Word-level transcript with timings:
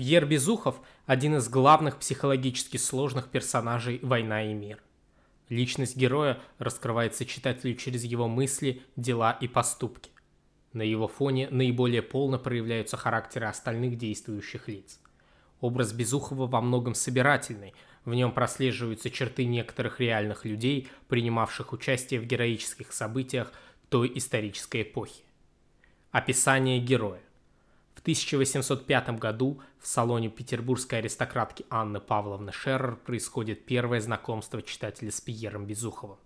Пьер 0.00 0.24
Безухов– 0.24 0.80
один 1.04 1.36
из 1.36 1.50
главных 1.50 1.98
психологически 1.98 2.78
сложных 2.78 3.28
персонажей 3.28 3.98
«Война 4.00 4.50
и 4.50 4.54
мир». 4.54 4.82
Личность 5.50 5.94
героя 5.94 6.40
раскрывается 6.58 7.26
читателю 7.26 7.74
через 7.74 8.04
его 8.04 8.26
мысли, 8.26 8.82
дела 8.96 9.30
и 9.30 9.46
поступки. 9.46 10.10
На 10.72 10.80
его 10.80 11.06
фоне 11.06 11.50
наиболее 11.50 12.00
полно 12.00 12.38
проявляются 12.38 12.96
характеры 12.96 13.44
остальных 13.44 13.98
действующих 13.98 14.68
лиц. 14.68 14.98
Образ 15.60 15.92
Безухова 15.92 16.46
во 16.46 16.62
многом 16.62 16.94
собирательный, 16.94 17.74
в 18.06 18.14
нем 18.14 18.32
прослеживаются 18.32 19.10
черты 19.10 19.44
некоторых 19.44 20.00
реальных 20.00 20.46
людей, 20.46 20.88
принимавших 21.08 21.74
участие 21.74 22.20
в 22.20 22.24
героических 22.24 22.94
событиях 22.94 23.52
той 23.90 24.10
исторической 24.14 24.80
эпохи. 24.80 25.24
Описание 26.10 26.80
героя. 26.80 27.20
В 27.94 28.00
1805 28.00 29.18
году 29.18 29.60
в 29.78 29.86
салоне 29.86 30.30
петербургской 30.30 31.00
аристократки 31.00 31.66
Анны 31.68 32.00
Павловны 32.00 32.52
Шеррер 32.52 32.96
происходит 32.96 33.66
первое 33.66 34.00
знакомство 34.00 34.62
читателя 34.62 35.10
с 35.10 35.20
Пьером 35.20 35.66
Безуховым. 35.66 36.18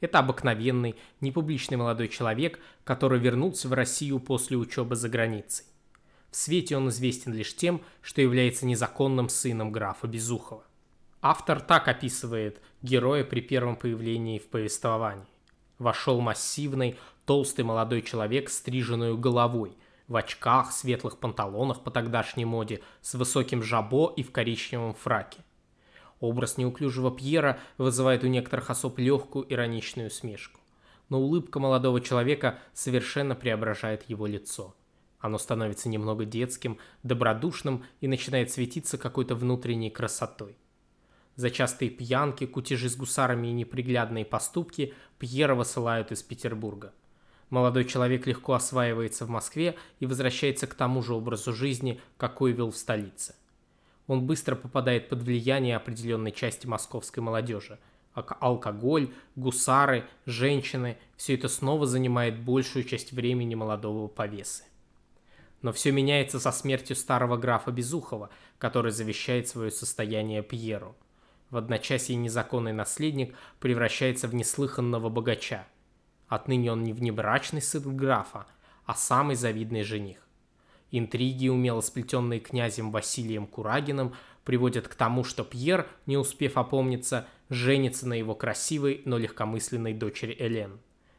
Это 0.00 0.20
обыкновенный, 0.20 0.94
непубличный 1.20 1.76
молодой 1.76 2.08
человек, 2.08 2.58
который 2.84 3.18
вернулся 3.18 3.68
в 3.68 3.72
Россию 3.72 4.20
после 4.20 4.56
учебы 4.56 4.96
за 4.96 5.08
границей. 5.08 5.66
В 6.30 6.36
свете 6.36 6.76
он 6.76 6.88
известен 6.88 7.34
лишь 7.34 7.56
тем, 7.56 7.82
что 8.02 8.22
является 8.22 8.64
незаконным 8.64 9.28
сыном 9.28 9.72
графа 9.72 10.06
Безухова. 10.06 10.64
Автор 11.20 11.60
так 11.60 11.88
описывает 11.88 12.60
героя 12.82 13.24
при 13.24 13.40
первом 13.40 13.76
появлении 13.76 14.38
в 14.38 14.48
повествовании. 14.48 15.26
Вошел 15.78 16.20
массивный, 16.20 16.96
толстый 17.26 17.62
молодой 17.62 18.02
человек 18.02 18.48
с 18.48 18.58
стриженную 18.58 19.18
головой– 19.18 19.76
в 20.10 20.16
очках, 20.16 20.72
светлых 20.72 21.18
панталонах 21.18 21.84
по 21.84 21.90
тогдашней 21.92 22.44
моде, 22.44 22.82
с 23.00 23.14
высоким 23.14 23.62
жабо 23.62 24.12
и 24.14 24.24
в 24.24 24.32
коричневом 24.32 24.92
фраке. 24.92 25.38
Образ 26.18 26.58
неуклюжего 26.58 27.12
Пьера 27.12 27.60
вызывает 27.78 28.24
у 28.24 28.26
некоторых 28.26 28.70
особ 28.70 28.98
легкую 28.98 29.50
ироничную 29.50 30.08
усмешку. 30.08 30.60
Но 31.08 31.20
улыбка 31.20 31.60
молодого 31.60 32.00
человека 32.00 32.58
совершенно 32.74 33.36
преображает 33.36 34.02
его 34.10 34.26
лицо. 34.26 34.74
Оно 35.20 35.38
становится 35.38 35.88
немного 35.88 36.24
детским, 36.24 36.78
добродушным 37.04 37.84
и 38.00 38.08
начинает 38.08 38.50
светиться 38.50 38.98
какой-то 38.98 39.36
внутренней 39.36 39.90
красотой. 39.90 40.56
За 41.36 41.50
частые 41.50 41.88
пьянки, 41.88 42.46
кутежи 42.46 42.88
с 42.88 42.96
гусарами 42.96 43.46
и 43.46 43.52
неприглядные 43.52 44.24
поступки 44.24 44.92
Пьера 45.20 45.54
высылают 45.54 46.10
из 46.10 46.24
Петербурга. 46.24 46.92
Молодой 47.50 47.84
человек 47.84 48.28
легко 48.28 48.54
осваивается 48.54 49.26
в 49.26 49.28
Москве 49.28 49.74
и 49.98 50.06
возвращается 50.06 50.68
к 50.68 50.74
тому 50.74 51.02
же 51.02 51.14
образу 51.14 51.52
жизни, 51.52 52.00
какой 52.16 52.52
вел 52.52 52.70
в 52.70 52.76
столице. 52.76 53.34
Он 54.06 54.24
быстро 54.24 54.54
попадает 54.54 55.08
под 55.08 55.22
влияние 55.22 55.76
определенной 55.76 56.30
части 56.30 56.66
московской 56.66 57.22
молодежи. 57.22 57.78
Алкоголь, 58.14 59.12
гусары, 59.36 60.04
женщины– 60.26 60.96
все 61.16 61.34
это 61.34 61.48
снова 61.48 61.86
занимает 61.86 62.40
большую 62.40 62.84
часть 62.84 63.12
времени 63.12 63.54
молодого 63.54 64.08
повесы. 64.08 64.64
Но 65.62 65.72
все 65.72 65.92
меняется 65.92 66.40
со 66.40 66.52
смертью 66.52 66.96
старого 66.96 67.36
графа 67.36 67.70
Безухова, 67.70 68.30
который 68.58 68.92
завещает 68.92 69.48
свое 69.48 69.70
состояние 69.70 70.42
Пьеру. 70.42 70.96
В 71.50 71.56
одночасье 71.56 72.16
незаконный 72.16 72.72
наследник 72.72 73.34
превращается 73.58 74.28
в 74.28 74.34
неслыханного 74.34 75.08
богача– 75.08 75.66
Отныне 76.30 76.70
он 76.70 76.84
не 76.84 76.92
внебрачный 76.92 77.60
сын 77.60 77.96
графа, 77.96 78.46
а 78.86 78.94
самый 78.94 79.34
завидный 79.34 79.82
жених. 79.82 80.18
Интриги, 80.92 81.48
умело 81.48 81.80
сплетенные 81.80 82.38
князем 82.38 82.92
Василием 82.92 83.48
Курагиным, 83.48 84.14
приводят 84.44 84.86
к 84.86 84.94
тому, 84.94 85.24
что 85.24 85.42
Пьер, 85.42 85.88
не 86.06 86.16
успев 86.16 86.56
опомниться, 86.56 87.26
женится 87.48 88.06
на 88.06 88.14
его 88.14 88.36
красивой, 88.36 89.02
но 89.06 89.18
легкомысленной 89.18 89.92
дочери 89.92 90.36
Элен. 90.38 90.78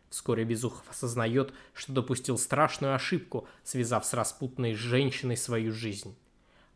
Вскоре 0.10 0.46
Безухов 0.46 0.90
осознает, 0.90 1.54
что 1.74 1.92
допустил 1.92 2.38
страшную 2.38 2.96
ошибку, 2.96 3.50
связав 3.66 4.06
с 4.06 4.14
распутной 4.14 4.76
женщиной 4.76 5.36
свою 5.36 5.74
жизнь. 5.74 6.16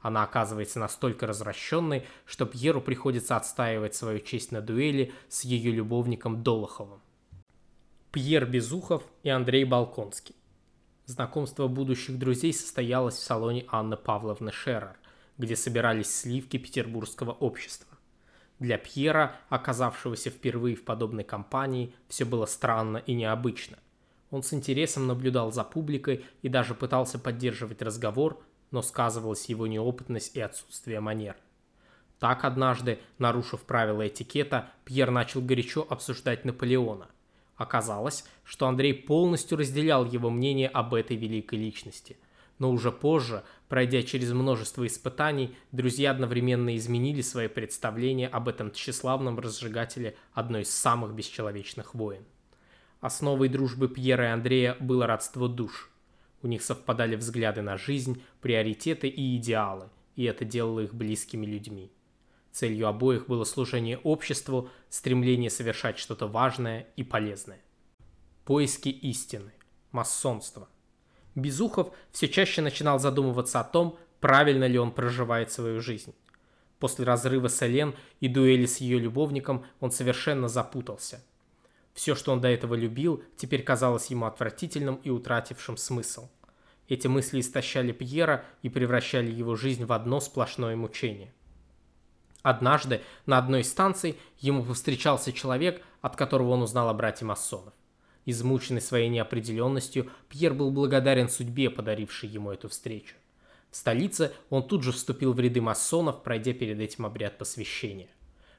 Она 0.02 0.24
оказывается 0.24 0.80
настолько 0.80 1.26
развращенной, 1.26 2.06
что 2.26 2.46
Пьеру 2.46 2.82
приходится 2.82 3.38
отстаивать 3.38 3.96
свою 3.96 4.20
честь 4.20 4.52
на 4.52 4.60
дуэли 4.60 5.14
с 5.30 5.46
ее 5.46 5.72
любовником 5.72 6.44
Долоховым. 6.44 7.00
Пьер 8.16 8.46
Безухов 8.46 9.04
и 9.24 9.30
Андрей 9.30 9.66
Балконский. 9.66 10.38
Знакомство 11.06 11.68
будущих 11.68 12.18
друзей 12.18 12.54
состоялось 12.54 13.16
в 13.16 13.22
салоне 13.22 13.66
Анны 13.68 13.98
Павловны 13.98 14.54
Шерер, 14.54 14.96
где 15.38 15.58
собирались 15.58 16.22
сливки 16.22 16.56
петербургского 16.56 17.34
общества. 17.34 17.98
Для 18.58 18.78
Пьера, 18.78 19.36
оказавшегося 19.50 20.30
впервые 20.30 20.78
в 20.78 20.86
подобной 20.86 21.26
компании, 21.26 21.94
все 22.08 22.24
было 22.24 22.46
странно 22.46 23.04
и 23.06 23.14
необычно. 23.14 23.80
Он 24.32 24.44
с 24.44 24.54
интересом 24.54 25.08
наблюдал 25.08 25.52
за 25.52 25.66
публикой 25.66 26.24
и 26.42 26.48
даже 26.48 26.74
пытался 26.74 27.20
поддерживать 27.20 27.82
разговор, 27.82 28.42
но 28.72 28.82
сказывалась 28.82 29.50
его 29.50 29.68
неопытность 29.68 30.38
и 30.38 30.40
отсутствие 30.40 31.02
манер. 31.02 31.36
Так 32.20 32.46
однажды, 32.46 33.00
нарушив 33.18 33.64
правила 33.64 34.08
этикета, 34.08 34.70
Пьер 34.86 35.12
начал 35.12 35.42
горячо 35.42 35.86
обсуждать 35.90 36.46
Наполеона. 36.46 37.10
Оказалось, 37.56 38.26
что 38.44 38.68
Андрей 38.68 38.94
полностью 38.94 39.58
разделял 39.58 40.06
его 40.06 40.30
мнение 40.30 40.68
об 40.68 40.94
этой 40.94 41.16
великой 41.16 41.60
личности. 41.60 42.18
Но 42.58 42.72
уже 42.72 42.92
позже, 42.92 43.44
пройдя 43.68 44.02
через 44.02 44.32
множество 44.32 44.86
испытаний, 44.88 45.56
друзья 45.72 46.12
одновременно 46.12 46.76
изменили 46.76 47.22
свои 47.22 47.48
представления 47.48 48.28
об 48.28 48.48
этом 48.48 48.72
тщеславном 48.72 49.40
разжигателе 49.40 50.16
одной 50.34 50.62
из 50.62 50.70
самых 50.70 51.14
бесчеловечных 51.14 51.94
войн. 51.96 52.24
Основой 53.02 53.50
дружбы 53.50 53.90
Пьера 53.90 54.26
и 54.26 54.32
Андрея 54.32 54.78
было 54.80 55.06
родство 55.06 55.48
душ. 55.48 55.92
У 56.42 56.48
них 56.48 56.62
совпадали 56.62 57.16
взгляды 57.16 57.62
на 57.62 57.78
жизнь, 57.78 58.22
приоритеты 58.42 59.08
и 59.08 59.36
идеалы, 59.38 59.90
и 60.16 60.24
это 60.24 60.46
делало 60.46 60.82
их 60.82 60.94
близкими 60.94 61.46
людьми. 61.46 61.92
Целью 62.56 62.88
обоих 62.88 63.28
было 63.28 63.44
служение 63.44 63.98
обществу, 63.98 64.70
стремление 64.90 65.50
совершать 65.50 66.00
что-то 66.00 66.26
важное 66.26 66.88
и 66.96 67.04
полезное. 67.04 67.60
Поиски 68.46 68.88
истины. 68.88 69.52
Масонство. 69.92 70.70
Безухов 71.36 71.94
все 72.14 72.30
чаще 72.30 72.62
начинал 72.62 72.98
задумываться 72.98 73.60
о 73.60 73.66
том, 73.66 74.00
правильно 74.22 74.68
ли 74.68 74.80
он 74.80 74.94
проживает 74.94 75.52
свою 75.52 75.82
жизнь. 75.82 76.16
После 76.80 77.04
разрыва 77.04 77.50
с 77.50 77.62
Элен 77.62 77.94
и 78.22 78.30
дуэли 78.30 78.68
с 78.68 78.78
ее 78.78 79.00
любовником 79.00 79.66
он 79.82 79.92
совершенно 79.92 80.48
запутался. 80.48 81.22
Все, 81.94 82.16
что 82.16 82.32
он 82.32 82.40
до 82.40 82.48
этого 82.48 82.74
любил, 82.76 83.22
теперь 83.36 83.64
казалось 83.64 84.08
ему 84.08 84.28
отвратительным 84.28 84.96
и 85.04 85.10
утратившим 85.10 85.76
смысл. 85.76 86.30
Эти 86.88 87.08
мысли 87.08 87.42
истощали 87.42 87.92
Пьера 87.92 88.46
и 88.62 88.70
превращали 88.70 89.30
его 89.30 89.58
жизнь 89.58 89.84
в 89.84 89.92
одно 89.92 90.22
сплошное 90.22 90.78
мучение– 90.78 91.34
Однажды 92.46 93.02
на 93.26 93.40
одной 93.40 93.62
из 93.62 93.72
станций 93.72 94.20
ему 94.38 94.64
повстречался 94.64 95.34
человек, 95.34 95.82
от 96.02 96.16
которого 96.16 96.52
он 96.52 96.62
узнал 96.62 96.90
о 96.90 96.94
брате 96.94 97.26
масонов. 97.26 97.74
Измученный 98.28 98.82
своей 98.82 99.10
неопределенностью, 99.10 100.12
Пьер 100.30 100.54
был 100.54 100.70
благодарен 100.70 101.28
судьбе, 101.28 101.72
подарившей 101.72 102.30
ему 102.30 102.52
эту 102.52 102.70
встречу. 102.70 103.16
В 103.72 103.76
столице 103.76 104.32
он 104.52 104.62
тут 104.62 104.84
же 104.84 104.92
вступил 104.92 105.34
в 105.34 105.40
ряды 105.40 105.60
масонов, 105.60 106.22
пройдя 106.22 106.54
перед 106.54 106.80
этим 106.80 107.08
обряд 107.08 107.40
посвящения. 107.40 108.10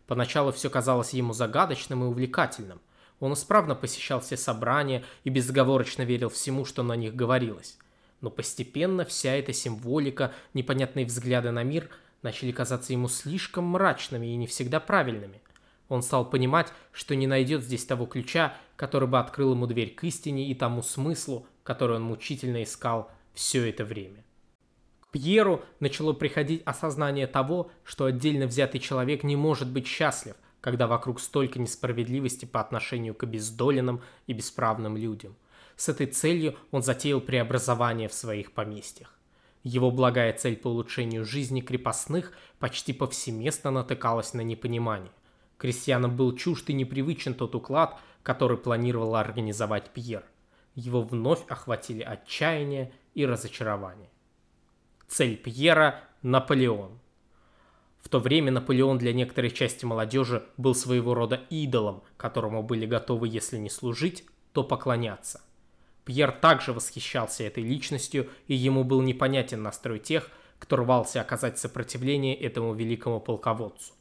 Поначалу 0.08 0.50
все 0.50 0.68
казалось 0.68 1.12
ему 1.12 1.32
загадочным 1.32 2.03
и 2.03 2.06
увлекательным. 2.08 2.80
Он 3.20 3.34
исправно 3.34 3.76
посещал 3.76 4.18
все 4.18 4.36
собрания 4.36 5.04
и 5.22 5.30
безоговорочно 5.30 6.03
верил 6.03 6.28
всему, 6.28 6.64
что 6.64 6.82
на 6.82 6.97
них 6.97 7.14
говорилось. 7.14 7.78
Но 8.20 8.30
постепенно 8.30 9.04
вся 9.04 9.36
эта 9.36 9.53
символика, 9.53 10.34
непонятные 10.54 11.06
взгляды 11.06 11.53
на 11.53 11.62
мир– 11.62 11.88
начали 12.26 12.50
казаться 12.50 12.92
ему 12.92 13.06
слишком 13.06 13.66
мрачными 13.66 14.26
и 14.26 14.34
не 14.34 14.48
всегда 14.48 14.80
правильными. 14.80 15.40
Он 15.88 16.02
стал 16.02 16.28
понимать, 16.28 16.72
что 16.90 17.14
не 17.14 17.28
найдет 17.28 17.62
здесь 17.62 17.84
того 17.84 18.06
ключа, 18.06 18.54
который 18.74 19.06
бы 19.06 19.20
открыл 19.20 19.52
ему 19.52 19.68
дверь 19.68 19.94
к 19.94 20.02
истине 20.02 20.50
и 20.50 20.54
тому 20.56 20.82
смыслу, 20.82 21.46
который 21.62 21.96
он 21.96 22.02
мучительно 22.02 22.64
искал 22.64 23.12
все 23.32 23.68
это 23.70 23.84
время. 23.84 24.24
К 25.00 25.12
Пьеру 25.12 25.62
начало 25.78 26.14
приходить 26.14 26.62
осознание 26.64 27.28
того, 27.28 27.70
что 27.84 28.06
отдельно 28.06 28.48
взятый 28.48 28.80
человек 28.80 29.22
не 29.22 29.36
может 29.36 29.70
быть 29.70 29.86
счастлив, 29.86 30.34
когда 30.60 30.88
вокруг 30.88 31.20
столько 31.20 31.60
несправедливости 31.60 32.44
по 32.44 32.60
отношению 32.60 33.14
к 33.14 33.22
обездоленным 33.22 34.02
и 34.26 34.32
бесправным 34.32 34.96
людям. 34.96 35.36
С 35.76 35.88
этой 35.88 36.08
целью 36.08 36.56
он 36.72 36.82
затеял 36.82 37.20
преобразование 37.20 38.08
в 38.08 38.14
своих 38.14 38.50
поместьях. 38.50 39.16
Его 39.66 39.91
благая 39.91 40.33
цель 40.33 40.57
по 40.57 40.68
улучшению 40.68 41.24
жизни 41.24 41.60
крепостных 41.60 42.30
почти 42.60 42.92
повсеместно 42.92 43.72
натыкалась 43.72 44.33
на 44.33 44.42
непонимание. 44.42 45.10
Крестьянам 45.59 46.15
был 46.15 46.36
чужд 46.36 46.71
и 46.71 46.72
непривычен 46.72 47.34
тот 47.34 47.57
уклад, 47.57 47.98
который 48.22 48.59
планировал 48.59 49.16
организовать 49.16 49.91
Пьер. 49.91 50.22
Его 50.77 51.03
вновь 51.03 51.45
охватили 51.48 52.03
отчаяние 52.03 52.92
и 53.15 53.27
разочарование. 53.27 54.09
Цель 55.09 55.36
Пьера– 55.36 55.98
Наполеон. 56.22 57.01
В 58.01 58.09
то 58.09 58.21
время 58.21 58.53
Наполеон 58.53 58.98
для 58.98 59.12
некоторой 59.12 59.51
части 59.51 59.84
молодежи 59.84 60.47
был 60.57 60.77
своего 60.77 61.12
рода 61.12 61.41
идолом, 61.51 62.04
которому 62.16 62.62
были 62.62 62.86
готовы, 62.86 63.27
если 63.27 63.57
не 63.57 63.71
служить, 63.71 64.27
то 64.53 64.62
поклоняться. 64.62 65.41
Пьер 66.06 66.30
также 66.30 66.72
восхищался 66.72 67.42
этой 67.42 67.64
личностью, 67.64 68.30
и 68.47 68.54
ему 68.54 68.84
был 68.84 69.03
непонятен 69.03 69.64
настрой 69.64 69.98
тех, 69.98 70.30
кто 70.60 70.76
рвался 70.76 71.20
оказать 71.20 71.58
сопротивление 71.58 72.36
этому 72.36 72.72
великому 72.74 73.20
полководцу. 73.20 73.92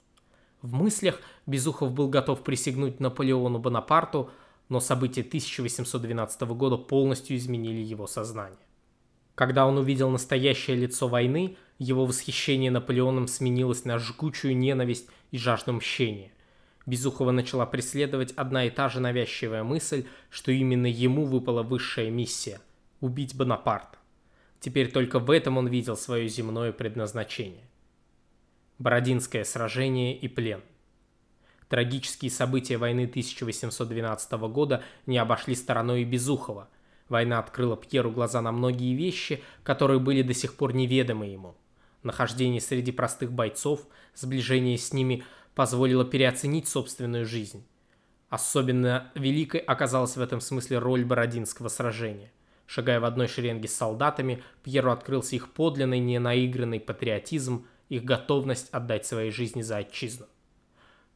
В 0.62 0.72
мыслях 0.72 1.19
Безухов 1.48 1.92
был 1.92 2.07
готов 2.07 2.44
присягнуть 2.44 3.00
Наполеону 3.00 3.57
Бонапарту, 3.57 4.30
но 4.69 4.80
события 4.80 5.22
1812 5.22 6.42
года 6.42 6.78
полностью 6.78 7.38
изменили 7.38 7.81
его 7.81 8.06
сознание. 8.06 8.60
Когда 9.34 9.66
он 9.66 9.80
увидел 9.80 10.12
настоящее 10.12 10.78
лицо 10.78 11.08
войны, 11.08 11.58
его 11.80 12.06
восхищение 12.06 12.69
Наполеоном 12.69 13.28
сменилось 13.28 13.84
на 13.84 13.98
жгучую 13.98 14.56
ненависть 14.56 15.08
и 15.31 15.40
жажду 15.40 15.74
мщения. 15.74 16.31
Безухова 16.86 17.32
начала 17.32 17.66
преследовать 17.66 18.32
одна 18.34 18.66
и 18.66 18.70
та 18.70 18.90
же 18.90 19.00
навязчивая 19.00 19.64
мысль, 19.64 20.06
что 20.30 20.52
именно 20.52 20.86
ему 20.86 21.26
выпала 21.26 21.64
высшая 21.64 22.12
миссия– 22.12 22.62
убить 23.00 23.36
Бонапарта. 23.36 23.98
Теперь 24.60 24.92
только 24.92 25.20
в 25.20 25.32
этом 25.32 25.58
он 25.58 25.68
видел 25.68 25.98
свое 25.98 26.28
земное 26.28 26.72
предназначение. 26.72 27.64
Бородинское 28.78 29.44
сражение 29.44 30.18
и 30.18 30.28
плен. 30.28 30.62
Трагические 31.70 32.30
события 32.30 32.78
войны 32.78 33.06
1812 33.06 34.32
года 34.50 34.84
не 35.06 35.18
обошли 35.18 35.56
стороной 35.56 36.02
и 36.02 36.06
Безухова. 36.06 36.70
Война 37.10 37.40
открыла 37.40 37.78
Пьеру 37.78 38.12
глаза 38.12 38.42
на 38.42 38.52
многие 38.52 38.94
вещи, 38.94 39.44
которые 39.64 40.00
были 40.00 40.22
до 40.22 40.34
сих 40.34 40.56
пор 40.56 40.74
неведомы 40.74 41.28
ему. 41.28 41.56
Нахождение 42.04 42.62
среди 42.62 42.92
простых 42.92 43.32
бойцов, 43.32 43.88
сближение 44.14 44.78
с 44.78 44.94
ними 44.94 45.24
позволило 45.56 46.06
переоценить 46.06 46.68
собственную 46.68 47.25
жизнь. 47.25 47.66
Особенно 48.30 49.12
великой 49.16 49.62
оказалась 49.62 50.18
в 50.18 50.22
этом 50.22 50.42
смысле 50.42 50.80
роль 50.80 51.06
Бородинского 51.06 51.69
сражения. 51.69 52.31
Шагая 52.68 53.00
в 53.00 53.06
одной 53.06 53.28
шеренге 53.28 53.68
с 53.68 53.74
солдатами, 53.74 54.44
Пьеру 54.63 54.92
открылся 54.92 55.36
их 55.36 55.54
подлинный, 55.54 56.00
ненаигранный 56.00 56.80
патриотизм, 56.80 57.66
их 57.90 58.04
готовность 58.04 58.69
отдать 58.72 59.06
свои 59.06 59.30
жизни 59.30 59.62
за 59.62 59.78
отчизну. 59.78 60.25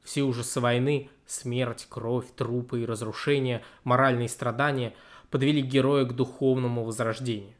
Все 0.03 0.21
ужасы 0.24 0.59
войны, 0.59 1.09
смерть, 1.25 1.88
кровь, 1.89 2.27
трупы 2.35 2.81
и 2.81 2.85
разрушения, 2.85 3.63
моральные 3.83 4.30
страдания 4.30 4.94
подвели 5.30 5.62
героя 5.62 6.06
к 6.06 6.15
духовному 6.15 6.83
возрождению. 6.83 7.56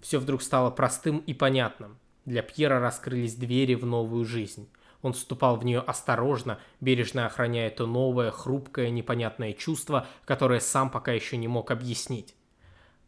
Все 0.00 0.18
вдруг 0.18 0.42
стало 0.42 0.70
простым 0.70 1.18
и 1.18 1.34
понятным. 1.34 1.98
Для 2.26 2.42
Пьера 2.42 2.78
раскрылись 2.80 3.34
двери 3.34 3.74
в 3.74 3.84
новую 3.84 4.24
жизнь. 4.24 4.68
Он 5.02 5.12
вступал 5.12 5.56
в 5.56 5.64
нее 5.64 5.80
осторожно, 5.80 6.58
бережно 6.80 7.26
охраняя 7.26 7.70
то 7.70 7.86
новое, 7.86 8.30
хрупкое, 8.30 8.90
непонятное 8.90 9.52
чувство, 9.52 10.06
которое 10.24 10.60
сам 10.60 10.90
пока 10.90 11.12
еще 11.12 11.36
не 11.36 11.48
мог 11.48 11.70
объяснить. 11.70 12.34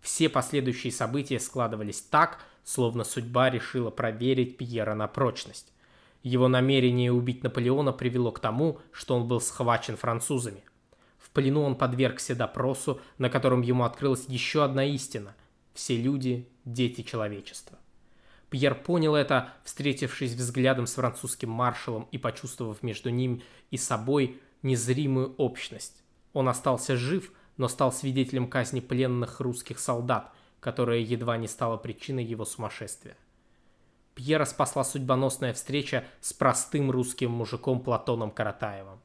Все 0.01 0.29
последующие 0.29 0.93
события 0.93 1.39
складывались 1.39 2.01
так, 2.01 2.41
словно 2.65 3.05
судьба 3.05 3.51
решила 3.51 3.91
проверить 3.91 4.57
Пьера 4.57 4.95
на 4.95 5.07
прочность. 5.07 5.73
Его 6.23 6.49
намерение 6.49 7.13
убить 7.13 7.43
Наполеона 7.43 7.93
привело 7.93 8.33
к 8.33 8.41
тому, 8.41 8.81
что 8.93 9.17
он 9.17 9.29
был 9.29 9.41
схвачен 9.41 9.97
французами. 9.97 10.65
В 11.19 11.31
плену 11.31 11.63
он 11.63 11.77
подвергся 11.77 12.35
допросу, 12.35 13.01
на 13.19 13.29
котором 13.29 13.63
ему 13.63 13.85
открылась 13.85 14.25
еще 14.29 14.65
одна 14.65 14.85
истина– 14.85 15.35
все 15.75 15.97
люди– 15.97 16.49
дети 16.65 17.03
человечества. 17.03 17.79
Пьер 18.53 18.75
понял 18.75 19.15
это, 19.15 19.49
встретившись 19.65 20.35
взглядом 20.35 20.87
с 20.87 20.93
французским 20.97 21.49
маршалом 21.49 22.07
и 22.13 22.19
почувствовав 22.19 22.83
между 22.83 23.09
ним 23.09 23.41
и 23.71 23.79
собой 23.79 24.43
незримую 24.61 25.35
общность. 25.39 26.03
Он 26.35 26.51
остался 26.51 26.99
жив, 26.99 27.33
но 27.57 27.67
стал 27.67 27.93
свидетелем 27.93 28.47
казни 28.47 28.81
пленных 28.81 29.41
русских 29.41 29.79
солдат, 29.79 30.31
которая 30.61 30.99
едва 30.99 31.39
не 31.39 31.49
стала 31.49 31.79
причиной 31.79 32.25
его 32.25 32.45
сумасшествия. 32.45 33.17
Пьера 34.15 34.45
спасла 34.45 34.85
судьбоносная 34.85 35.55
встреча 35.55 36.05
с 36.21 36.35
простым 36.35 36.91
русским 36.91 37.31
мужиком 37.31 37.81
Платоном 37.81 38.31
Каратаевым. 38.31 39.01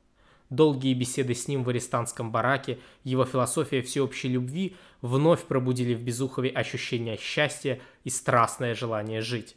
Долгие 0.49 0.93
беседы 0.93 1.33
с 1.33 1.47
ним 1.47 1.63
в 1.63 1.69
арестантском 1.69 2.33
бараке, 2.33 2.79
его 3.05 3.23
философия 3.23 3.81
всеобщей 3.81 4.27
любви 4.27 4.75
вновь 5.01 5.43
пробудили 5.43 5.93
в 5.93 6.01
Безухове 6.01 6.49
ощущение 6.49 7.17
счастья 7.17 7.79
и 8.03 8.09
страстное 8.09 8.73
желание 8.73 9.21
жить. 9.21 9.55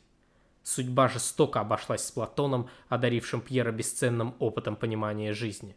Судьба 0.62 1.08
жестоко 1.08 1.60
обошлась 1.60 2.04
с 2.04 2.10
Платоном, 2.10 2.68
одарившим 2.88 3.40
Пьера 3.40 3.72
бесценным 3.72 4.34
опытом 4.38 4.76
понимания 4.76 5.32
жизни. 5.32 5.76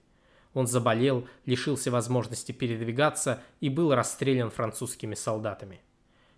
Он 0.53 0.67
заболел, 0.67 1.27
лишился 1.45 1.89
возможности 1.89 2.51
передвигаться 2.51 3.41
и 3.59 3.69
был 3.69 3.95
расстрелян 3.95 4.51
французскими 4.51 5.15
солдатами. 5.15 5.81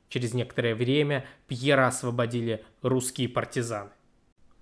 Через 0.07 0.33
некоторое 0.33 0.75
время 0.75 1.25
Пьера 1.47 1.87
освободили 1.87 2.63
русские 2.81 3.27
партизаны. 3.27 3.89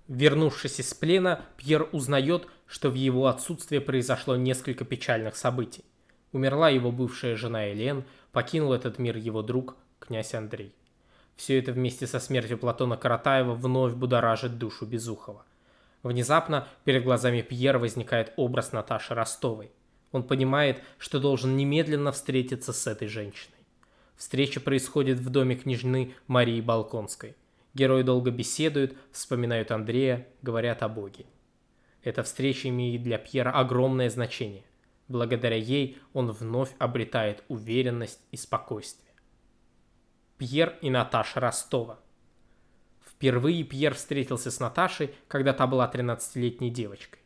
Вернувшись 0.08 0.80
из 0.80 0.92
плена, 0.92 1.44
Пьер 1.56 1.88
узнает, 1.92 2.48
что 2.66 2.90
в 2.90 2.94
его 2.94 3.26
отсутствие 3.26 3.80
произошло 3.80 4.36
несколько 4.36 4.84
печальных 4.84 5.36
событий. 5.36 5.84
Умерла 6.34 6.68
его 6.68 6.90
бывшая 6.90 7.36
жена 7.36 7.70
Элен, 7.72 8.02
покинул 8.32 8.72
этот 8.72 8.98
мир 8.98 9.16
его 9.16 9.40
друг, 9.40 9.76
князь 10.00 10.34
Андрей. 10.34 10.74
Все 11.36 11.60
это 11.60 11.70
вместе 11.70 12.08
со 12.08 12.18
смертью 12.18 12.58
Платона 12.58 12.96
Каратаева 12.96 13.54
вновь 13.54 13.94
будоражит 13.94 14.58
душу 14.58 14.84
Безухова. 14.84 15.44
Внезапно 16.02 16.66
перед 16.82 17.04
глазами 17.04 17.40
Пьера 17.40 17.78
возникает 17.78 18.32
образ 18.34 18.72
Наташи 18.72 19.14
Ростовой. 19.14 19.70
Он 20.10 20.24
понимает, 20.24 20.82
что 20.98 21.20
должен 21.20 21.56
немедленно 21.56 22.10
встретиться 22.10 22.72
с 22.72 22.84
этой 22.88 23.06
женщиной. 23.06 23.54
Встреча 24.16 24.58
происходит 24.58 25.20
в 25.20 25.30
доме 25.30 25.54
княжны 25.54 26.14
Марии 26.26 26.60
Балконской. 26.60 27.36
Герои 27.74 28.02
долго 28.02 28.32
беседуют, 28.32 28.96
вспоминают 29.12 29.70
Андрея, 29.70 30.26
говорят 30.42 30.82
о 30.82 30.88
Боге. 30.88 31.26
Эта 32.02 32.24
встреча 32.24 32.68
имеет 32.70 33.04
для 33.04 33.18
Пьера 33.18 33.52
огромное 33.52 34.10
значение. 34.10 34.64
Благодаря 35.08 35.56
ей 35.56 35.98
он 36.12 36.30
вновь 36.30 36.74
обретает 36.78 37.44
уверенность 37.48 38.20
и 38.30 38.36
спокойствие. 38.36 39.12
Пьер 40.38 40.76
и 40.80 40.90
Наташа 40.90 41.40
Ростова. 41.40 42.00
Впервые 43.04 43.64
Пьер 43.64 43.94
встретился 43.94 44.50
с 44.50 44.60
Наташей, 44.60 45.14
когда 45.28 45.52
та 45.52 45.66
была 45.66 45.90
13-летней 45.92 46.70
девочкой. 46.70 47.20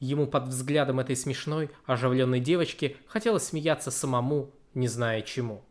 Ему 0.00 0.26
под 0.26 0.48
взглядом 0.48 1.00
этой 1.00 1.16
смешной, 1.16 1.70
оживленной 1.86 2.40
девочки 2.40 2.96
хотелось 3.06 3.44
смеяться 3.44 3.90
самому, 3.90 4.50
не 4.74 4.88
зная 4.88 5.22
чему. 5.22 5.64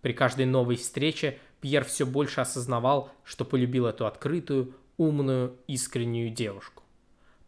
При 0.00 0.12
каждой 0.12 0.46
новой 0.46 0.76
встрече 0.76 1.38
Пьер 1.60 1.84
все 1.84 2.06
больше 2.06 2.40
осознавал, 2.40 3.10
что 3.24 3.44
полюбил 3.44 3.86
эту 3.86 4.06
открытую, 4.06 4.74
умную, 4.96 5.56
искреннюю 5.66 6.30
девушку. 6.30 6.82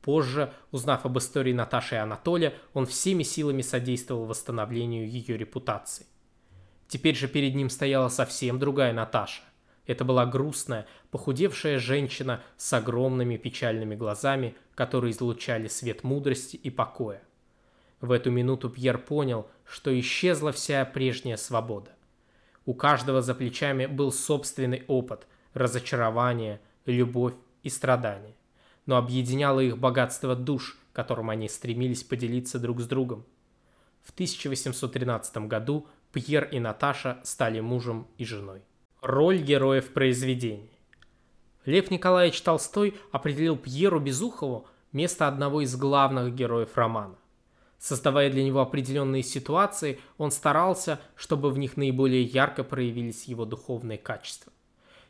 Позже, 0.00 0.52
узнав 0.70 1.04
об 1.04 1.18
истории 1.18 1.52
Наташи 1.52 1.96
и 1.96 1.98
Анатолия, 1.98 2.54
он 2.72 2.86
всеми 2.86 3.22
силами 3.22 3.62
содействовал 3.62 4.26
восстановлению 4.26 5.08
ее 5.08 5.36
репутации. 5.36 6.06
Теперь 6.86 7.16
же 7.16 7.28
перед 7.28 7.54
ним 7.54 7.68
стояла 7.68 8.08
совсем 8.08 8.58
другая 8.58 8.92
Наташа. 8.92 9.42
Это 9.86 10.04
была 10.04 10.26
грустная, 10.26 10.86
похудевшая 11.10 11.78
женщина 11.78 12.42
с 12.56 12.72
огромными 12.72 13.36
печальными 13.36 13.94
глазами, 13.94 14.54
которые 14.74 15.12
излучали 15.12 15.66
свет 15.66 16.04
мудрости 16.04 16.56
и 16.56 16.70
покоя. 16.70 17.22
В 18.00 18.12
эту 18.12 18.30
минуту 18.30 18.70
Пьер 18.70 18.98
понял, 18.98 19.48
что 19.64 19.98
исчезла 19.98 20.52
вся 20.52 20.84
прежняя 20.84 21.36
свобода. 21.36 21.90
У 22.64 22.74
каждого 22.74 23.22
за 23.22 23.34
плечами 23.34 23.86
был 23.86 24.12
собственный 24.12 24.84
опыт, 24.88 25.26
разочарование, 25.54 26.60
любовь 26.84 27.34
и 27.62 27.70
страдания. 27.70 28.34
Но 28.88 28.96
объединяло 28.96 29.60
их 29.60 29.76
богатство 29.76 30.34
душ, 30.34 30.78
которым 30.94 31.28
они 31.28 31.50
стремились 31.50 32.02
поделиться 32.02 32.58
друг 32.58 32.80
с 32.80 32.86
другом. 32.86 33.26
В 34.02 34.12
1813 34.12 35.46
году 35.46 35.86
Пьер 36.10 36.48
и 36.50 36.58
Наташа 36.58 37.20
стали 37.22 37.60
мужем 37.60 38.06
и 38.16 38.24
женой. 38.24 38.62
Роль 39.02 39.42
героев 39.42 39.92
произведений. 39.92 40.70
Лев 41.66 41.90
Николаевич 41.90 42.40
Толстой 42.40 42.94
определил 43.12 43.58
Пьеру 43.58 44.00
Безухову 44.00 44.66
место 44.92 45.28
одного 45.28 45.60
из 45.60 45.76
главных 45.76 46.34
героев 46.34 46.70
романа. 46.74 47.16
Создавая 47.78 48.30
для 48.30 48.42
него 48.42 48.60
определенные 48.62 49.22
ситуации, 49.22 50.00
он 50.16 50.30
старался, 50.30 50.98
чтобы 51.14 51.50
в 51.50 51.58
них 51.58 51.76
наиболее 51.76 52.22
ярко 52.22 52.64
проявились 52.64 53.24
его 53.24 53.44
духовные 53.44 53.98
качества. 53.98 54.50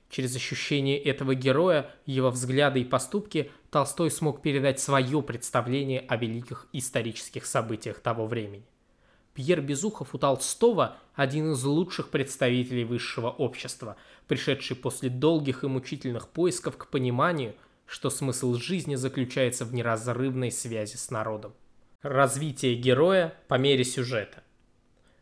Через 0.09 0.35
ощущение 0.35 0.99
этого 0.99 1.35
героя, 1.35 1.91
его 2.07 2.31
взгляды 2.31 2.81
и 2.81 2.85
поступки 2.85 3.51
Толстой 3.71 4.11
смог 4.11 4.41
передать 4.41 4.81
свое 4.81 5.23
представление 5.23 6.01
о 6.01 6.17
великих 6.17 6.67
исторических 6.73 7.45
событиях 7.45 8.01
того 8.01 8.27
времени. 8.27 8.65
Пьер 9.35 9.61
Безухов 9.61 10.15
у 10.15 10.19
Толстого– 10.19 10.97
один 11.15 11.53
из 11.53 11.63
лучших 11.63 12.09
представителей 12.09 12.85
высшего 12.85 13.31
общества, 13.31 13.97
пришедший 14.27 14.77
после 14.77 15.11
долгих 15.11 15.63
и 15.63 15.69
мучительных 15.69 16.29
поисков 16.29 16.77
к 16.77 16.89
пониманию, 16.89 17.55
что 17.87 18.11
смысл 18.11 18.55
жизни 18.55 18.97
заключается 18.97 19.65
в 19.65 19.75
неразрывной 19.75 20.51
связи 20.51 20.97
с 20.97 21.11
народом. 21.11 21.53
Развитие 22.03 22.75
героя 22.75 23.35
по 23.47 23.55
мере 23.55 23.85
сюжета. 23.85 24.43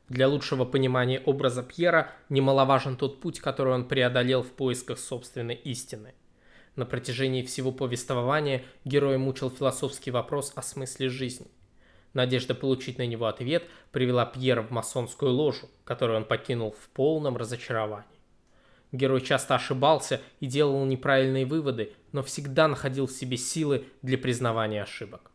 Для 0.08 0.28
лучшего 0.28 0.64
понимания 0.64 1.20
образа 1.20 1.64
Пьера 1.64 2.12
немаловажен 2.28 2.96
тот 2.96 3.20
путь, 3.20 3.40
который 3.40 3.75
он 3.75 3.88
преодолел 3.88 4.42
в 4.42 4.52
поисках 4.52 5.00
собственной 5.00 5.56
истины. 5.56 6.14
На 6.76 6.86
протяжении 6.86 7.42
всего 7.42 7.72
повествования 7.72 8.64
герой 8.84 9.18
мучил 9.18 9.50
философский 9.50 10.12
вопрос 10.12 10.52
о 10.54 10.62
смысле 10.62 11.08
жизни. 11.08 11.48
Надежда 12.12 12.54
получить 12.54 12.98
на 12.98 13.06
него 13.06 13.26
ответ 13.26 13.64
привела 13.90 14.25
Пьера 14.25 14.62
в 14.62 14.70
масонскую 14.70 15.32
ложу, 15.32 15.68
которую 15.84 16.18
он 16.18 16.25
покинул 16.25 16.70
в 16.70 16.88
полном 16.90 17.36
разочаровании. 17.36 18.06
Герой 18.92 19.20
часто 19.20 19.56
ошибался 19.56 20.20
и 20.38 20.46
делал 20.46 20.84
неправильные 20.84 21.44
выводы, 21.44 21.92
но 22.12 22.22
всегда 22.22 22.68
находил 22.68 23.06
в 23.06 23.12
себе 23.12 23.36
силы 23.36 23.86
для 24.02 24.16
признавания 24.16 24.82
ошибок. 24.82 25.32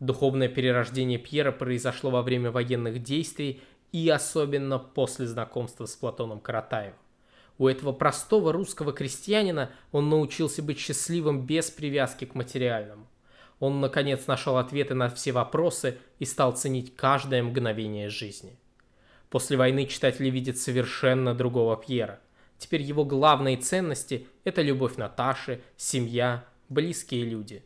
Духовное 0.00 0.48
перерождение 0.48 1.18
Пьера 1.18 1.52
произошло 1.52 2.10
во 2.10 2.22
время 2.22 2.50
военных 2.50 3.02
действий 3.02 3.60
и 3.92 4.08
особенно 4.08 4.78
после 4.78 5.26
знакомства 5.26 5.86
с 5.86 5.96
Платоном 5.96 6.40
Каратаевым. 6.40 6.98
У 7.58 7.68
этого 7.68 7.92
простого 7.92 8.52
русского 8.52 8.92
крестьянина 8.92 9.70
он 9.92 10.08
научился 10.08 10.62
быть 10.62 10.78
счастливым 10.78 11.44
без 11.44 11.70
привязки 11.70 12.24
к 12.24 12.34
материальному. 12.34 13.06
Он, 13.58 13.80
наконец, 13.80 14.26
нашел 14.26 14.56
ответы 14.56 14.94
на 14.94 15.10
все 15.10 15.32
вопросы 15.32 15.98
и 16.18 16.24
стал 16.24 16.56
ценить 16.56 16.96
каждое 16.96 17.42
мгновение 17.42 18.08
жизни. 18.08 18.58
После 19.28 19.56
войны 19.58 19.84
читатели 19.84 20.30
видят 20.30 20.56
совершенно 20.56 21.34
другого 21.34 21.76
Пьера. 21.76 22.20
Теперь 22.56 22.82
его 22.82 23.04
главные 23.04 23.58
ценности– 23.58 24.26
это 24.44 24.62
любовь 24.62 24.96
Наташи, 24.96 25.60
семья, 25.76 26.44
близкие 26.70 27.24
люди. 27.24 27.62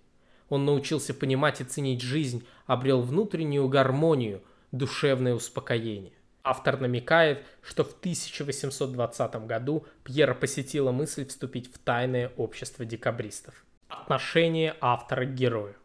Он 0.48 0.64
научился 0.64 1.14
понимать 1.14 1.60
и 1.60 1.64
ценить 1.64 2.02
жизнь, 2.02 2.44
обрел 2.66 3.00
внутреннюю 3.00 3.68
гармонию, 3.68 4.42
душевное 4.74 5.34
успокоение. 5.34 6.12
Автор 6.42 6.78
намекает, 6.78 7.44
что 7.62 7.84
в 7.84 7.92
1820 7.92 9.46
году 9.46 9.86
Пьера 10.02 10.34
посетила 10.34 10.92
мысль 10.92 11.26
вступить 11.26 11.72
в 11.72 11.78
тайное 11.78 12.32
общество 12.36 12.84
декабристов. 12.84 13.64
Отношение 13.88 14.76
автора 14.80 15.24
к 15.24 15.34
герою. 15.34 15.76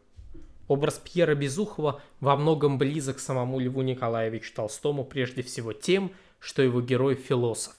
Образ 0.68 0.98
Пьера 0.98 1.34
Безухова 1.34 2.02
во 2.20 2.36
многом 2.36 2.78
близок 2.78 3.20
самому 3.20 3.58
Льву 3.58 3.82
Николаевичу 3.82 4.54
Толстому 4.54 5.04
прежде 5.04 5.42
всего 5.42 5.72
тем, 5.72 6.12
что 6.38 6.62
его 6.62 6.80
герой– 6.80 7.14
философ. 7.16 7.74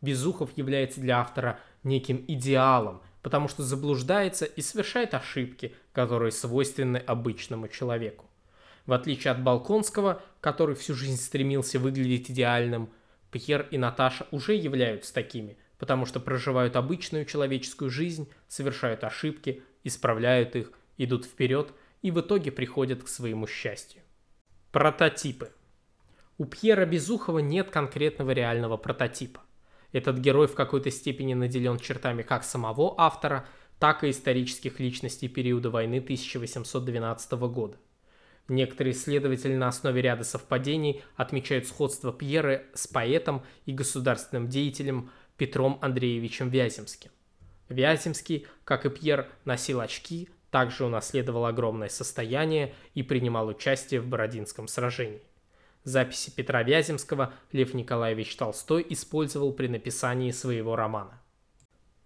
Безухов 0.00 0.50
является 0.56 1.00
для 1.00 1.20
автора 1.20 1.58
неким 1.82 2.24
идеалом, 2.28 3.02
потому 3.22 3.48
что 3.48 3.62
заблуждается 3.62 4.44
и 4.44 4.62
совершает 4.62 5.14
ошибки, 5.14 5.74
которые 5.92 6.32
свойственны 6.32 6.98
обычному 6.98 7.68
человеку. 7.68 8.26
В 8.86 8.92
отличие 8.92 9.32
от 9.32 9.42
Балконского, 9.42 10.22
который 10.40 10.74
всю 10.74 10.94
жизнь 10.94 11.16
стремился 11.16 11.78
выглядеть 11.78 12.30
идеальным, 12.30 12.90
Пьер 13.30 13.68
и 13.70 13.78
Наташа 13.78 14.26
уже 14.30 14.54
являются 14.54 15.14
такими, 15.14 15.56
потому 15.78 16.06
что 16.06 16.18
проживают 16.20 16.76
обычную 16.76 17.24
человеческую 17.24 17.90
жизнь, 17.90 18.28
совершают 18.48 19.04
ошибки, 19.04 19.62
исправляют 19.84 20.56
их, 20.56 20.72
идут 20.98 21.24
вперед 21.24 21.72
и 22.02 22.10
в 22.10 22.20
итоге 22.20 22.50
приходят 22.50 23.04
к 23.04 23.08
своему 23.08 23.46
счастью. 23.46 24.02
Прототипы. 24.72 25.52
У 26.38 26.46
Пьера 26.46 26.86
Безухова 26.86 27.40
нет 27.40 27.70
конкретного 27.70 28.30
реального 28.30 28.76
прототипа. 28.76 29.42
Этот 29.92 30.18
герой 30.18 30.46
в 30.46 30.54
какой-то 30.54 30.90
степени 30.90 31.34
наделен 31.34 31.78
чертами 31.78 32.22
как 32.22 32.44
самого 32.44 32.94
автора, 32.98 33.46
так 33.78 34.04
и 34.04 34.10
исторических 34.10 34.78
личностей 34.80 35.28
периода 35.28 35.70
войны 35.70 35.98
1812 35.98 37.32
года. 37.32 37.76
Некоторые 38.50 38.94
исследователи 38.94 39.54
на 39.54 39.68
основе 39.68 40.02
ряда 40.02 40.24
совпадений 40.24 41.04
отмечают 41.14 41.68
сходство 41.68 42.12
Пьера 42.12 42.64
с 42.74 42.88
поэтом 42.88 43.44
и 43.64 43.72
государственным 43.72 44.48
деятелем 44.48 45.12
Петром 45.36 45.78
Андреевичем 45.80 46.48
Вяземским. 46.48 47.12
Вяземский, 47.68 48.48
как 48.64 48.86
и 48.86 48.90
Пьер, 48.90 49.28
носил 49.44 49.80
очки, 49.80 50.28
также 50.50 50.84
унаследовал 50.84 51.46
огромное 51.46 51.88
состояние 51.88 52.74
и 52.94 53.04
принимал 53.04 53.46
участие 53.46 54.00
в 54.00 54.08
Бородинском 54.08 54.66
сражении. 54.66 55.22
Записи 55.84 56.32
Петра 56.34 56.64
Вяземского 56.64 57.32
Лев 57.52 57.72
Николаевич 57.72 58.34
Толстой 58.34 58.84
использовал 58.88 59.52
при 59.52 59.68
написании 59.68 60.32
своего 60.32 60.74
романа. 60.74 61.22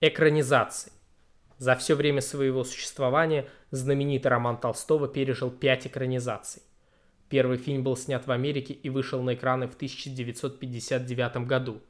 Экранизации. 0.03 0.93
За 1.58 1.76
все 1.76 1.94
время 1.94 2.20
своего 2.20 2.64
существования 2.64 3.49
знаменитый 3.70 4.30
роман 4.30 4.58
Толстого 4.58 5.08
пережил 5.08 5.50
пять 5.50 5.87
экранизаций. 5.87 6.62
Первый 7.28 7.56
фильм 7.56 7.82
был 7.82 7.96
снят 7.96 8.26
в 8.26 8.30
Америке 8.30 8.75
и 8.75 8.90
вышел 8.90 9.23
на 9.23 9.34
экраны 9.34 9.66
в 9.66 9.75
1959 9.75 11.46
году. 11.46 11.80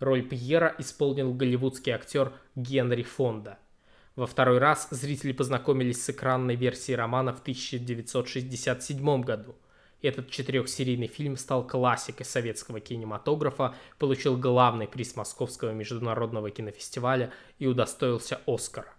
Роль 0.00 0.22
Пьера 0.22 0.74
исполнил 0.78 1.32
голливудский 1.32 1.92
актер 1.92 2.32
Генри 2.54 3.02
Фонда– 3.02 3.58
во 4.16 4.26
второй 4.26 4.56
раз 4.56 4.88
зрители 4.90 5.32
познакомились 5.32 6.02
с 6.02 6.08
экранной 6.08 6.56
версией 6.56 6.96
романа 6.96 7.34
в 7.34 7.40
1967 7.40 9.20
году. 9.20 9.54
Этот 10.00 10.30
четырехсерийный 10.30 11.06
фильм 11.06 11.36
стал 11.36 11.66
классикой 11.66 12.24
советского 12.24 12.80
кинематографа, 12.80 13.74
получил 13.98 14.38
главный 14.38 14.88
приз 14.88 15.16
Московского 15.16 15.72
международного 15.72 16.50
кинофестиваля 16.50 17.30
и 17.58 17.66
удостоился 17.66 18.40
Оскара. 18.46 18.95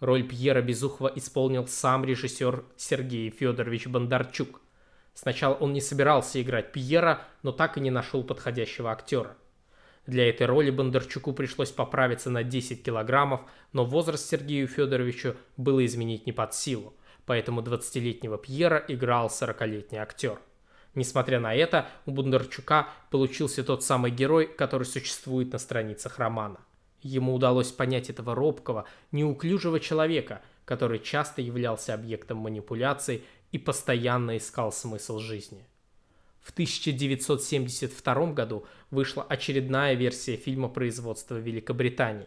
Роль 0.00 0.28
Пьера 0.28 0.60
Безухова 0.60 1.10
исполнил 1.14 1.66
сам 1.66 2.04
режиссер 2.04 2.64
Сергей 2.76 3.30
Федорович 3.30 3.86
Бондарчук. 3.86 4.60
Сначала 5.14 5.54
он 5.54 5.72
не 5.72 5.80
собирался 5.80 6.42
играть 6.42 6.70
Пьера, 6.72 7.22
но 7.42 7.50
так 7.50 7.78
и 7.78 7.80
не 7.80 7.90
нашел 7.90 8.22
подходящего 8.22 8.92
актера. 8.92 9.38
Для 10.06 10.28
этой 10.28 10.46
роли 10.46 10.70
Бондарчуку 10.70 11.32
пришлось 11.32 11.70
поправиться 11.70 12.28
на 12.28 12.44
10 12.44 12.82
килограммов, 12.84 13.40
но 13.72 13.86
возраст 13.86 14.28
Сергею 14.28 14.68
Федоровичу 14.68 15.34
было 15.56 15.84
изменить 15.86 16.26
не 16.26 16.32
под 16.32 16.52
силу, 16.52 16.92
поэтому 17.24 17.62
20-летнего 17.62 18.36
Пьера 18.36 18.84
играл 18.88 19.28
40-летний 19.28 19.98
актер. 19.98 20.38
Несмотря 20.94 21.40
на 21.40 21.54
это, 21.54 21.88
у 22.04 22.10
Бондарчука 22.10 22.88
получился 23.10 23.64
тот 23.64 23.82
самый 23.82 24.10
герой, 24.10 24.46
который 24.46 24.84
существует 24.84 25.52
на 25.52 25.58
страницах 25.58 26.18
романа. 26.18 26.60
Ему 27.06 27.34
удалось 27.34 27.70
понять 27.70 28.10
этого 28.10 28.34
робкого, 28.34 28.84
неуклюжего 29.12 29.78
человека, 29.78 30.42
который 30.64 30.98
часто 30.98 31.40
являлся 31.40 31.94
объектом 31.94 32.38
манипуляций 32.38 33.22
и 33.52 33.58
постоянно 33.58 34.36
искал 34.36 34.72
смысл 34.72 35.20
жизни. 35.20 35.64
В 36.40 36.50
1972 36.50 38.32
году 38.32 38.66
вышла 38.90 39.22
очередная 39.22 39.94
версия 39.94 40.36
фильма 40.36 40.68
производства 40.68 41.36
Великобритании. 41.36 42.26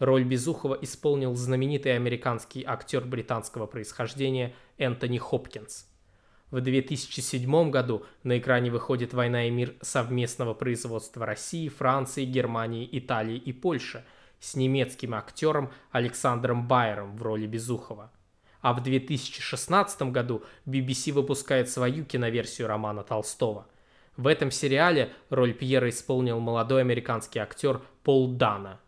Роль 0.00 0.24
Безухова 0.24 0.76
исполнил 0.80 1.34
знаменитый 1.36 1.94
американский 1.94 2.64
актер 2.64 3.04
британского 3.04 3.66
происхождения 3.66 4.54
Энтони 4.78 5.18
Хопкинс. 5.18 5.86
В 6.50 6.60
2007 6.60 7.70
году 7.70 8.04
на 8.22 8.38
экране 8.38 8.70
выходит 8.70 9.12
«Война 9.12 9.46
и 9.46 9.50
мир» 9.50 9.74
совместного 9.82 10.54
производства 10.54 11.26
России, 11.26 11.68
Франции, 11.68 12.24
Германии, 12.24 12.88
Италии 12.90 13.36
и 13.36 13.52
Польши 13.52 14.04
с 14.40 14.54
немецким 14.54 15.14
актером 15.14 15.70
Александром 15.90 16.66
Байером 16.66 17.16
в 17.16 17.22
роли 17.22 17.46
Безухова 17.46 18.10
а 18.60 18.72
в 18.72 18.82
2016 18.82 20.02
году 20.10 20.42
BBC 20.66 21.12
выпускает 21.12 21.70
свою 21.70 22.04
киноверсию 22.04 22.68
романа 22.68 23.02
Толстого. 23.02 23.66
В 24.16 24.26
этом 24.26 24.50
сериале 24.50 25.12
роль 25.30 25.54
Пьера 25.54 25.88
исполнил 25.88 26.40
молодой 26.40 26.80
американский 26.80 27.38
актер 27.38 27.80
Пол 28.02 28.32
Дана– 28.32 28.80